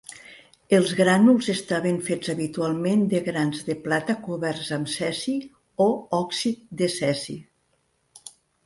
[0.75, 5.37] Els grànuls estaven fets habitualment de grans de plata coberts amb cesi
[5.89, 5.89] o
[6.23, 7.43] òxid de cesi.